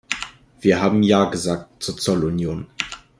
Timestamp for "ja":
1.03-1.25